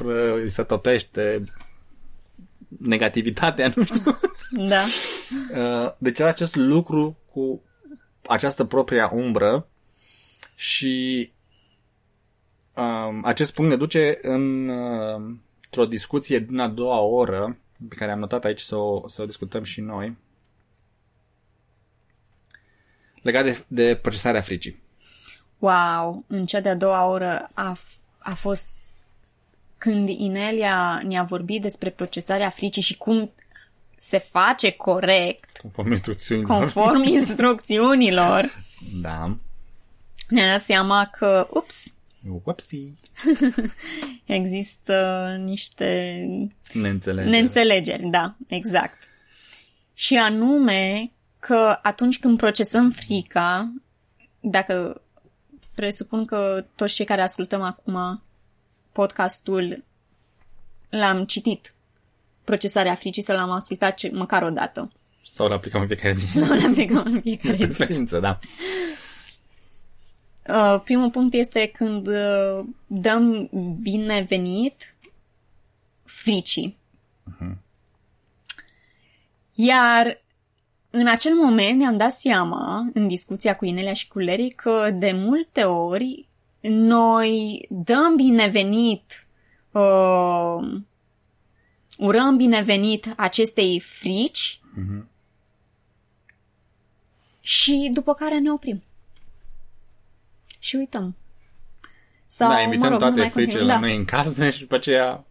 [0.46, 1.44] să topește
[2.80, 4.18] negativitatea, nu știu.
[4.50, 4.84] Da.
[5.54, 7.62] Uh, deci era acest lucru cu
[8.26, 9.68] această propria umbră
[10.54, 11.32] și
[12.74, 18.10] um, acest punct ne duce în, uh, într-o discuție din a doua oră, pe care
[18.10, 20.16] am notat aici să o, să o discutăm și noi,
[23.22, 24.82] legat de, de procesarea fricii.
[25.58, 27.76] Wow, în cea de-a doua oră a,
[28.18, 28.68] a fost
[29.80, 33.32] când Inelia ne-a vorbit despre procesarea fricii și cum
[33.96, 35.58] se face corect.
[35.58, 36.58] Conform instrucțiunilor.
[36.58, 38.64] Conform instrucțiunilor.
[39.00, 39.36] da.
[40.28, 41.94] Ne-a dat seama că, ups,
[42.44, 42.92] Upsi.
[44.24, 46.18] Există niște
[46.72, 47.30] neînțelegeri.
[47.30, 48.98] neînțelegeri, da, exact.
[49.94, 53.72] Și anume că atunci când procesăm frica,
[54.40, 55.02] dacă
[55.74, 58.22] presupun că toți cei care ascultăm acum
[58.92, 59.84] podcastul
[60.88, 61.74] l-am citit,
[62.44, 64.92] procesarea fricii, să l-am ascultat ce, măcar o dată.
[65.32, 66.26] Sau l aplicăm în fiecare zi.
[66.26, 67.64] Sau l aplicăm în fiecare zi.
[67.64, 68.38] Preferință, da.
[70.48, 73.48] Uh, primul punct este când uh, dăm
[73.82, 74.94] binevenit
[76.04, 76.78] fricii.
[77.26, 77.56] Uh-huh.
[79.54, 80.22] Iar
[80.90, 85.12] în acel moment ne-am dat seama, în discuția cu Inelia și cu Larry, că de
[85.12, 86.28] multe ori
[86.68, 89.26] noi dăm binevenit,
[89.72, 90.80] uh,
[91.98, 95.04] urăm binevenit acestei frici uh-huh.
[97.40, 98.82] și după care ne oprim.
[100.58, 101.16] Și uităm.
[102.26, 103.78] Sau, da, invităm mă rog, toate fricile la da.
[103.78, 105.24] noi în casă și după aceea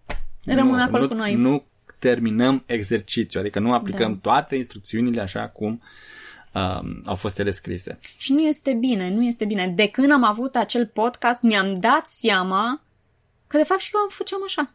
[0.46, 1.36] rămân nu, acolo nu, cu noi.
[1.36, 1.63] Nu
[2.00, 4.20] terminăm exercițiul, adică nu aplicăm da.
[4.22, 5.82] toate instrucțiunile așa cum
[6.53, 7.99] um, au fost ele scrise.
[8.17, 9.67] Și nu este bine, nu este bine.
[9.67, 12.81] De când am avut acel podcast, mi-am dat seama
[13.47, 14.73] că de fapt și eu am făceam așa.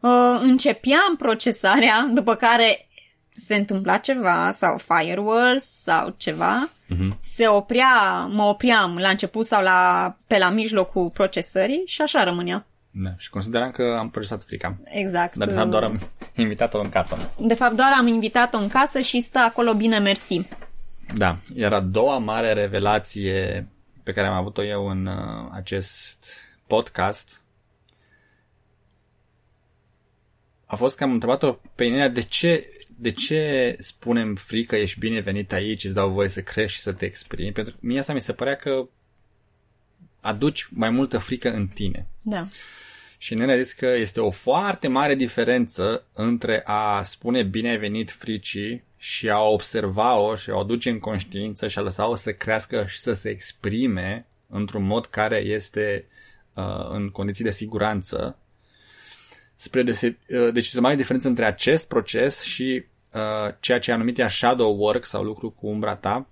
[0.00, 2.88] Uh, începeam procesarea, după care
[3.32, 7.18] se întâmpla ceva sau firewalls sau ceva, uh-huh.
[7.22, 12.66] se oprea, mă opream la început sau la, pe la mijlocul procesării și așa rămânea.
[12.90, 14.76] Da, și consideram că am procesat frica.
[14.84, 15.36] Exact.
[15.36, 15.98] Dar de fapt doar am
[16.34, 17.32] invitat-o în casă.
[17.38, 20.46] De fapt doar am invitat-o în casă și stă acolo bine mersi.
[21.16, 23.68] Da, iar a doua mare revelație
[24.02, 27.42] pe care am avut-o eu în uh, acest podcast
[30.72, 35.52] a fost că am întrebat-o pe Inelia de ce, de ce spunem frică, ești binevenit
[35.52, 38.20] aici, îți dau voie să crești și să te exprimi, pentru că mie asta mi
[38.20, 38.88] se părea că
[40.20, 42.06] aduci mai multă frică în tine.
[42.22, 42.46] Da.
[43.18, 47.78] Și Nene a zis că este o foarte mare diferență între a spune bine ai
[47.78, 52.32] venit fricii și a observa-o și a o aduce în conștiință și a lăsa-o să
[52.32, 56.04] crească și să se exprime într-un mod care este
[56.54, 58.38] uh, în condiții de siguranță.
[59.54, 63.92] Spre dese- uh, deci este o mare diferență între acest proces și uh, ceea ce
[63.92, 66.26] a numit ea shadow work sau lucru cu umbra ta,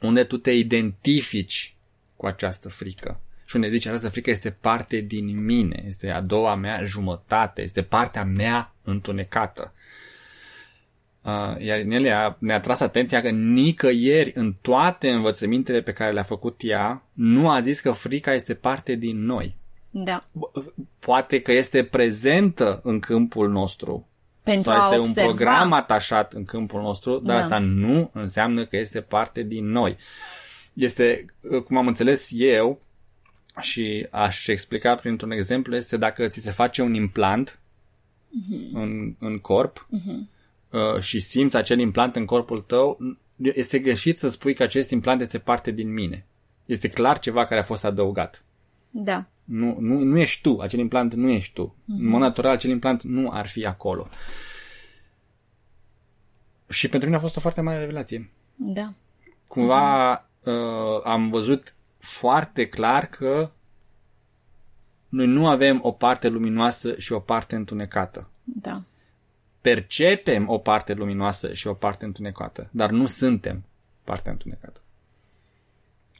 [0.00, 1.76] unde tu te identifici
[2.16, 3.20] cu această frică.
[3.46, 7.82] Și unde zice, această frică este parte din mine, este a doua mea jumătate, este
[7.82, 9.72] partea mea întunecată.
[9.74, 9.80] Uh,
[11.58, 17.02] iar Nelia ne-a tras atenția că nicăieri în toate învățămintele pe care le-a făcut ea
[17.12, 19.56] nu a zis că frica este parte din noi.
[19.90, 20.24] Da.
[20.98, 24.06] Poate că este prezentă în câmpul nostru.
[24.42, 25.28] Pentru Sau este a un observa.
[25.28, 27.42] program atașat în câmpul nostru, dar Da.
[27.42, 29.96] asta nu înseamnă că este parte din noi.
[30.72, 31.24] Este,
[31.64, 32.80] cum am înțeles eu,
[33.60, 37.60] și aș explica printr-un exemplu, este dacă ți se face un implant
[38.72, 40.00] în, în corp uh,
[41.00, 42.98] și simți acel implant în corpul tău,
[43.36, 46.26] este greșit să spui că acest implant este parte din mine.
[46.66, 48.44] Este clar ceva care a fost adăugat.
[48.90, 49.26] Da.
[49.44, 51.74] Nu, nu, nu ești tu, acel implant nu ești tu.
[51.74, 51.98] Mm-hmm.
[51.98, 54.08] În mod natural, acel implant nu ar fi acolo.
[56.68, 58.30] Și pentru mine a fost o foarte mare revelație.
[58.54, 58.92] Da.
[59.46, 63.50] Cumva uh, am văzut foarte clar că
[65.08, 68.28] noi nu avem o parte luminoasă și o parte întunecată.
[68.44, 68.82] Da.
[69.62, 73.64] Percepem o parte luminoasă și o parte întunecată, dar nu suntem
[74.04, 74.80] partea întunecată.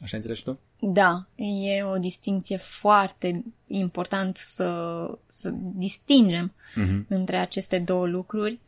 [0.01, 0.59] Așa înțelegi tu?
[0.79, 7.05] Da, e o distinție foarte important să, să distingem Mhm.
[7.09, 8.59] între aceste două lucruri.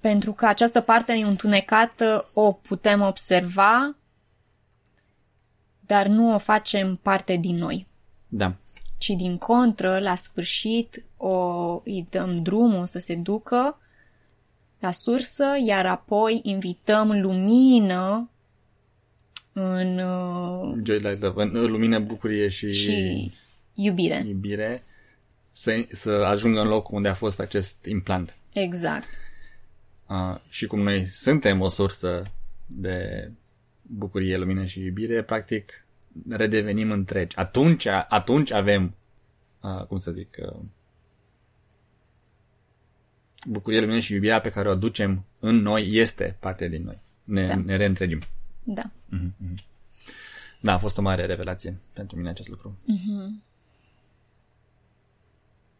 [0.00, 3.96] Pentru că această parte întunecată o putem observa,
[5.80, 7.86] dar nu o facem parte din noi.
[8.28, 8.54] Da.
[9.04, 11.36] Ci din contră, la sfârșit, o,
[11.84, 13.78] îi dăm drumul să se ducă
[14.78, 18.30] la sursă, iar apoi invităm lumină
[19.52, 23.32] în uh, Joy Light Love, în lumină, bucurie și, și
[23.74, 24.24] iubire.
[24.26, 24.82] iubire
[25.52, 28.36] să, să ajungă în locul unde a fost acest implant.
[28.52, 29.08] Exact.
[30.06, 32.22] Uh, și cum noi suntem o sursă
[32.66, 33.30] de
[33.82, 35.83] bucurie, lumină și iubire, practic
[36.28, 37.36] redevenim întregi.
[37.36, 38.94] Atunci, atunci avem,
[39.62, 40.60] uh, cum să zic, uh,
[43.46, 46.98] bucurie, lumină și iubirea pe care o aducem în noi este parte din noi.
[47.24, 47.56] Ne, Da.
[47.56, 48.18] ne reîntregim.
[48.62, 48.90] Da.
[50.60, 52.78] Da, a fost o mare revelație pentru mine acest lucru.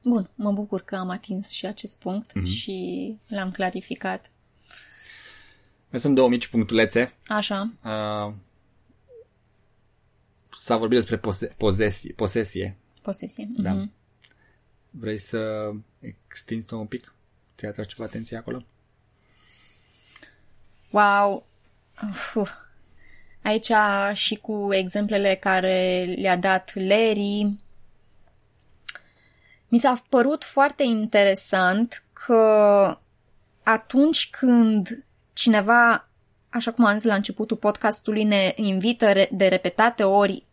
[0.03, 4.31] Bun, mă bucur că am atins și acest punct și l-am clarificat.
[5.91, 7.15] Mai sunt două mici punctulețe.
[7.27, 7.73] Așa.
[7.85, 8.35] Uh,
[10.65, 12.77] s-a vorbit despre pose- posesie, posesie.
[13.03, 13.49] Posesie.
[13.57, 13.73] Da.
[13.73, 13.93] Mhm.
[14.91, 17.15] Vrei să extinzi tu un pic?
[17.57, 18.65] Ți-ai atras ceva atenție acolo?
[20.91, 21.47] Wow!
[22.35, 22.51] Uf.
[23.43, 23.71] Aici
[24.13, 27.57] și cu exemplele care le-a dat Larry,
[29.69, 32.99] mi s-a părut foarte interesant că
[33.63, 36.09] atunci când cineva,
[36.49, 40.45] așa cum am zis la începutul podcastului, ne invită re- de repetate ori uh,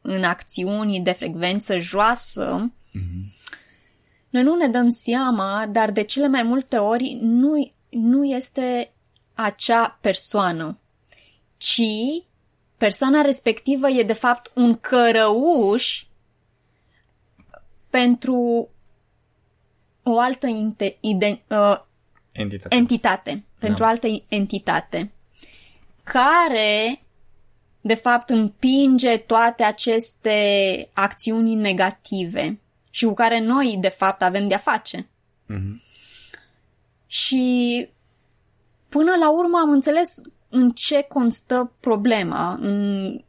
[0.00, 2.72] în acțiuni de frecvență joasă,
[4.28, 8.92] noi nu ne dăm seama, dar de cele mai multe ori nu, nu este
[9.34, 10.78] acea persoană,
[11.56, 11.82] ci
[12.76, 16.04] persoana respectivă e de fapt un cărăuș
[17.90, 18.68] pentru
[20.02, 21.80] o altă inte, ide, uh,
[22.32, 22.76] Entitate.
[22.76, 23.88] entitate, pentru Da.
[23.88, 25.12] altă entitate,
[26.02, 27.03] care
[27.86, 32.60] de fapt împinge toate aceste acțiuni negative
[32.90, 35.08] și cu care noi de fapt avem de-a face.
[35.46, 35.82] Mhm.
[37.06, 37.88] Și
[38.88, 43.20] până la urmă am înțeles în ce constă problema, în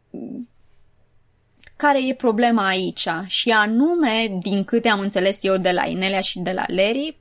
[1.75, 3.07] care e problema aici.
[3.25, 7.17] Și anume, din câte am înțeles eu de la Inelia și de la Larry,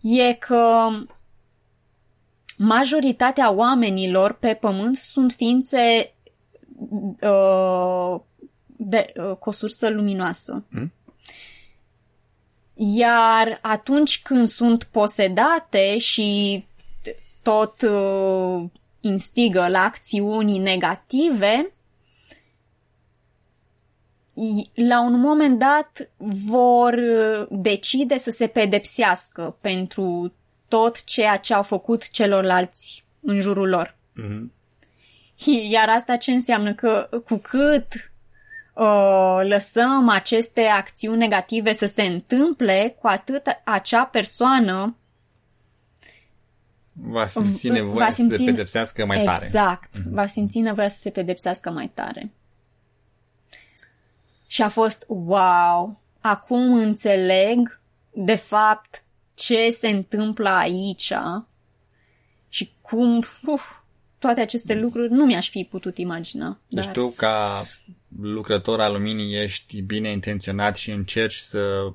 [0.00, 0.88] e că
[2.56, 6.11] majoritatea oamenilor pe pământ sunt ființe
[7.20, 8.20] uh,
[8.66, 10.64] de, uh, cu o sursă luminoasă.
[10.68, 10.92] Mm?
[12.74, 16.64] Iar atunci când sunt posedate și
[17.42, 18.64] tot uh,
[19.00, 21.72] instigă la acțiuni negative,
[24.74, 30.32] la un moment dat vor uh, decide să se pedepsească pentru
[30.68, 33.96] tot ceea ce au făcut celorlalți în jurul lor.
[34.20, 34.61] Mm-hmm.
[35.70, 36.74] Iar asta ce înseamnă?
[36.74, 38.12] Că cu cât
[38.74, 44.96] uh, lăsăm aceste acțiuni negative să se întâmple, cu atât acea persoană
[46.92, 48.30] va simți nevoia va simți...
[48.30, 49.46] să se pedepsească mai exact, tare.
[49.46, 49.98] Exact.
[49.98, 50.10] Mm-hmm.
[50.10, 52.30] Va simți nevoia să se pedepsească mai tare.
[54.46, 57.80] Și a fost, wow, acum înțeleg
[58.10, 61.12] de fapt ce se întâmplă aici
[62.48, 63.81] și cum uf,
[64.22, 66.58] toate aceste lucruri nu mi-aș fi putut imagina.
[66.68, 66.94] Deci dar...
[66.94, 67.64] tu, ca
[68.20, 71.92] lucrător al luminii, ești bine intenționat și încerci să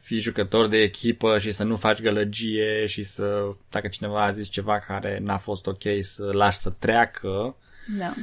[0.00, 4.48] fii jucător de echipă și să nu faci gălăgie și să, dacă cineva a zis
[4.48, 7.56] ceva care n-a fost ok, să lași să treacă.
[7.98, 8.14] Da.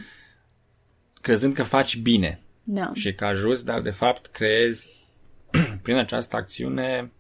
[1.22, 2.40] Crezând că faci bine.
[2.64, 2.92] Da.
[2.94, 4.90] Și că ajuți, dar de fapt creezi
[5.84, 7.12] prin această acțiune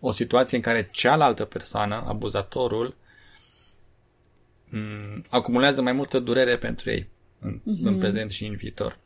[0.00, 3.05] o situație în care cealaltă persoană, abuzatorul, m-
[5.28, 7.08] acumulează mai multă durere pentru ei
[7.38, 7.82] în, mm-hmm.
[7.82, 8.98] în prezent și în viitor.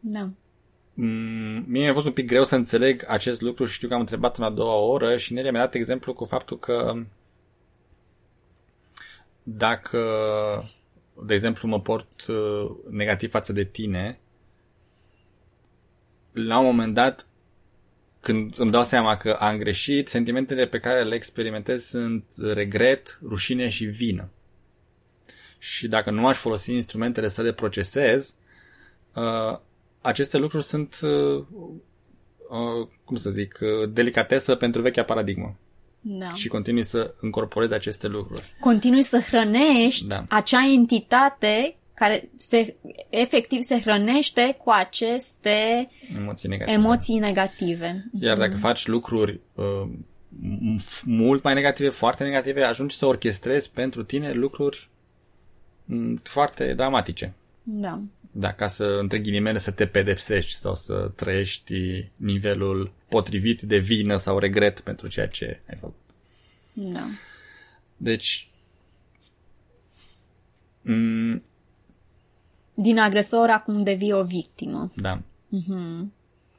[0.00, 0.30] Da.
[0.94, 4.00] M- mie mi-a fost un pic greu să înțeleg acest lucru și știu că am
[4.00, 7.02] întrebat în a doua oră și Nelia mi-a dat exemplu cu faptul că
[9.42, 10.00] dacă,
[11.26, 14.18] de exemplu, mă port uh, negativ față de tine,
[16.32, 17.26] la un moment dat
[18.20, 23.68] când îmi dau seama că am greșit, sentimentele pe care le experimentez sunt regret, rușine
[23.68, 24.30] și vină.
[25.62, 28.34] Și dacă nu aș folosi instrumentele să le procesez,
[29.14, 29.58] uh,
[30.00, 31.44] aceste lucruri sunt, uh,
[32.48, 35.56] uh, cum să zic, uh, delicatesă pentru vechea paradigmă.
[36.00, 36.32] Da.
[36.32, 38.56] Și continui să incorporezi aceste lucruri.
[38.60, 40.24] Continui să hrănești da.
[40.28, 42.76] acea entitate care se,
[43.10, 45.88] efectiv se hrănește cu aceste
[46.18, 46.78] emoții negative.
[46.78, 48.10] Emoții negative.
[48.20, 48.58] Iar dacă mm.
[48.58, 49.88] faci lucruri uh,
[51.04, 54.89] mult mai negative, foarte negative, ajungi să orchestrezi pentru tine lucruri mm,
[56.22, 57.34] foarte dramatice.
[57.62, 58.00] Da.
[58.32, 64.16] Da, ca să, între ghilimele, să te pedepsești sau să trăiești nivelul potrivit de vină
[64.16, 65.94] sau regret pentru ceea ce ai făcut.
[66.72, 67.06] Da.
[67.96, 68.48] Deci,
[70.82, 71.42] m-
[72.74, 74.92] din agresor acum devii o victimă.
[74.96, 75.22] Da.
[75.56, 76.06] Mm-hmm.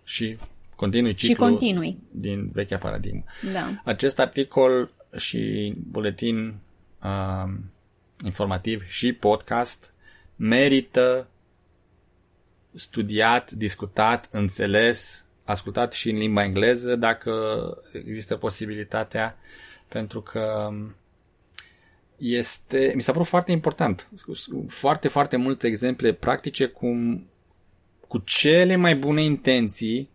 [0.04, 0.38] Și
[0.76, 1.98] continui ciclul și continui.
[2.12, 3.24] din vechea paradigmă.
[3.54, 3.82] Da.
[3.84, 6.56] Acest articol și buletin
[7.04, 7.54] uh,
[8.24, 9.94] informativ și podcast
[10.36, 11.30] merită
[12.74, 17.34] studiat, discutat, înțeles, ascultat și în limba engleză dacă
[17.92, 19.38] există posibilitatea,
[19.88, 20.70] pentru că
[22.18, 24.10] este, mi s-a părut foarte important.
[24.68, 27.26] Foarte, foarte multe exemple practice cum
[28.08, 30.10] cu cele mai bune intenții,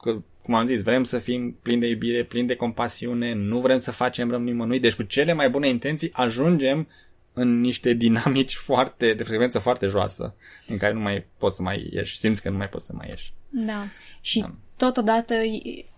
[0.00, 3.78] că, cum am zis, vrem să fim plini de iubire, plini de compasiune, nu vrem
[3.78, 6.88] să facem rău nimănui, deci cu cele mai bune intenții ajungem
[7.34, 10.34] în niște dinamici foarte, de frecvență foarte joasă,
[10.68, 13.08] în care nu mai poți să mai ieși, simți că nu mai poți să mai
[13.08, 13.32] ieși.
[13.48, 13.84] Da.
[14.20, 14.54] Și da.
[14.76, 15.34] totodată,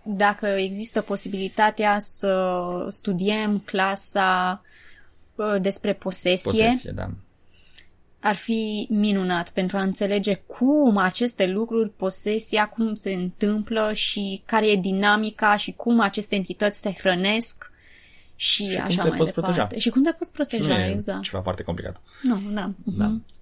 [0.02, 4.62] dacă există posibilitatea să studiem clasa
[5.60, 6.64] despre posesie.
[6.64, 7.10] Posesie, da.
[8.20, 14.66] Ar fi minunat pentru a înțelege cum aceste lucruri, posesia, cum se întâmplă și care
[14.66, 17.70] e dinamica și cum aceste entități se hrănesc
[18.36, 19.52] și, și așa cum te mai poți departe.
[19.56, 19.80] proteja.
[19.80, 21.22] Și cum te poți proteja, și nu e exact.
[21.22, 22.00] ceva foarte complicat.
[22.22, 22.70] Nu, da.
[22.84, 23.16] da.
[23.16, 23.34] Uh-huh.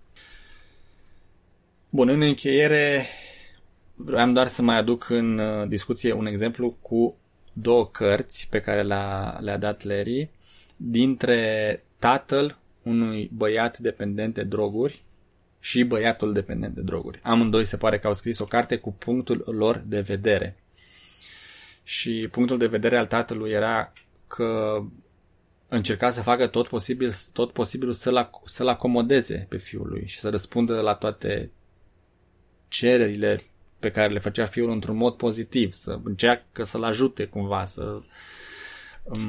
[1.90, 3.07] Bun, în încheiere
[3.95, 7.16] vreau doar să mai aduc în uh, discuție un exemplu cu
[7.53, 10.30] două cărți pe care le-a, le-a dat Larry
[10.76, 15.03] dintre tatăl unui băiat dependent de droguri
[15.61, 17.20] și băiatul dependent de droguri.
[17.22, 20.57] Amândoi se pare că au scris o carte cu punctul lor de vedere.
[21.82, 23.92] Și punctul de vedere al tatălui era
[24.35, 24.82] că
[25.68, 30.28] încerca să facă tot posibil, tot posibilul să-l, să-l acomodeze pe fiul lui și să
[30.28, 31.51] răspundă la toate
[32.68, 33.41] cererile
[33.78, 38.01] pe care le făcea fiul într-un mod pozitiv, să încearcă să-l ajute cumva, să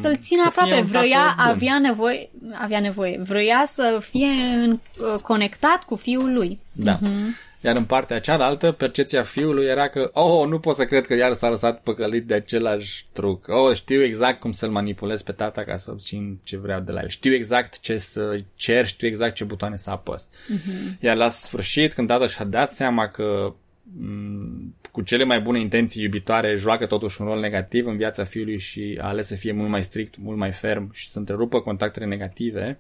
[0.01, 0.81] să-l țină să aproape.
[0.81, 6.59] Vroia, avea nevoie, avea nevoie, vroia să fie în, uh, conectat cu fiul lui.
[6.71, 6.97] Da.
[6.97, 7.43] Uh-huh.
[7.65, 11.33] Iar în partea cealaltă, percepția fiului era că, oh, nu pot să cred că iar
[11.33, 13.47] s-a lăsat păcălit de același truc.
[13.47, 17.01] Oh, știu exact cum să-l manipulez pe tata ca să obțin ce vreau de la
[17.01, 17.07] el.
[17.07, 20.29] Știu exact ce să cer, știu exact ce butoane să apăs.
[20.29, 20.99] Uh-huh.
[20.99, 23.53] Iar la sfârșit, când tata și-a dat seama că
[23.99, 28.57] mm, cu cele mai bune intenții iubitoare joacă totuși un rol negativ în viața fiului
[28.57, 32.05] și a ales să fie mult mai strict, mult mai ferm și să întrerupă contactele
[32.05, 32.77] negative,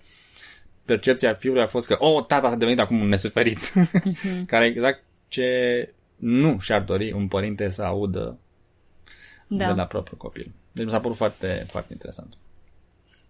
[0.85, 4.45] percepția fiului a fost că, oh, tata a devenit acum un nesuferit, uh-huh.
[4.45, 8.37] care exact ce nu și-ar dori un părinte să audă
[9.47, 9.67] da.
[9.67, 10.51] de la propriul copil.
[10.71, 12.33] Deci mi s-a părut foarte, foarte interesant.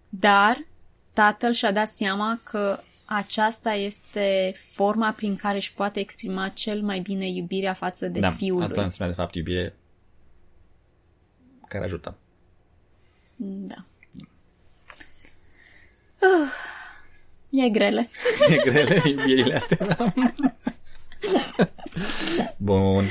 [0.09, 0.65] Dar
[1.13, 6.99] tatăl și-a dat seama că aceasta este forma prin care își poate exprima cel mai
[6.99, 8.83] bine iubirea față de da, fiul asta lui.
[8.83, 9.75] înseamnă de fapt iubire
[11.67, 12.17] care ajută.
[13.35, 13.85] Da.
[16.19, 16.51] Uh,
[17.63, 18.09] e grele.
[18.53, 19.85] E grele iubirile astea.
[19.85, 20.13] Da.
[22.57, 23.03] Bun.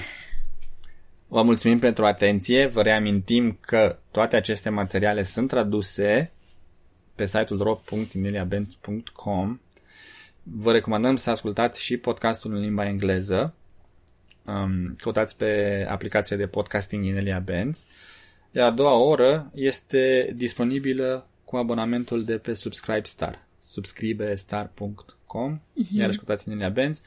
[1.29, 2.67] Vă mulțumim pentru atenție.
[2.67, 6.33] Vă reamintim că toate aceste materiale sunt traduse
[7.15, 9.59] pe site-ul rock.ineliabenz.com
[10.43, 13.55] Vă recomandăm să ascultați și podcastul în limba engleză.
[14.45, 17.87] Um, căutați pe aplicația de podcasting Inelia Benz.
[18.51, 23.44] Iar a doua oră este disponibilă cu abonamentul de pe Subscribe Star.
[23.65, 25.91] subscribestar.com uh-huh.
[25.93, 27.01] Iar ascultați Inelia Benz.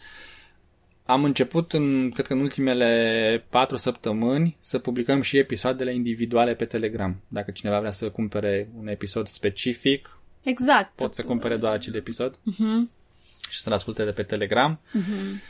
[1.05, 6.65] Am început, în, cred că în ultimele patru săptămâni, să publicăm și episoadele individuale pe
[6.65, 7.21] Telegram.
[7.27, 10.95] Dacă cineva vrea să cumpere un episod specific, Exact.
[10.95, 12.35] pot să cumpere doar acel episod.
[12.35, 12.95] Uh-huh
[13.49, 14.79] și să-l asculte de pe Telegram.
[14.79, 15.41] Uh-huh.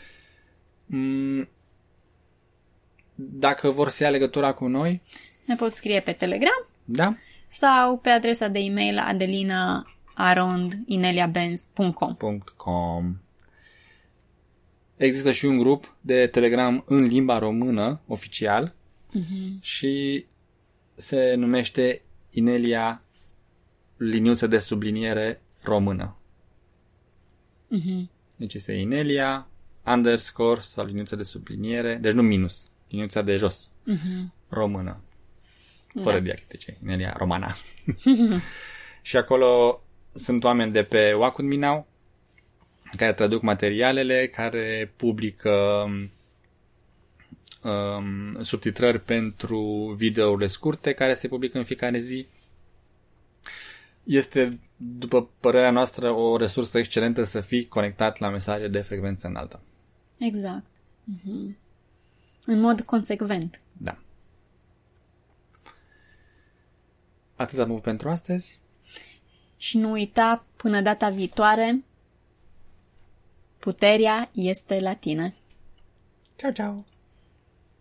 [3.15, 5.01] Dacă vor să ia legătura cu noi...
[5.45, 6.67] Ne pot scrie pe Telegram.
[6.85, 7.15] Da.
[7.47, 8.97] Sau pe adresa de e-mail
[10.17, 13.15] adelinaarondineliabenz.com
[14.95, 18.75] Există și un grup de Telegram în limba română, oficial,
[19.09, 19.61] uh-huh.
[19.61, 20.25] și
[20.95, 23.01] se numește Inelia
[23.97, 26.17] liniuță de subliniere română.
[27.75, 28.05] Uh-huh.
[28.35, 29.47] Deci este Inelia,
[29.85, 34.23] underscore sau liniuță de subliniere, deci nu minus, liniuța de jos, uh-huh.
[34.49, 35.01] română,
[36.01, 36.23] fără da.
[36.23, 37.55] diacritice, Inelia romana.
[39.01, 39.81] și acolo
[40.17, 41.87] sunt oameni de pe Wacud Minau,
[42.97, 45.51] care traduc materialele, care publică
[47.63, 52.27] um, subtitrări pentru videourile scurte care se publică în fiecare zi
[54.03, 59.59] este, după părerea noastră, o resursă excelentă să fii conectat la mesaje de frecvență înaltă.
[60.19, 60.65] Exact.
[61.13, 61.55] Mm-hmm.
[62.45, 63.61] În mod consecvent.
[63.77, 63.97] Da.
[67.35, 68.59] Atât am avut pentru astăzi.
[69.57, 71.83] Și nu uita, până data viitoare,
[73.59, 75.35] puterea este la tine.
[76.35, 76.96] Ciao, ciao!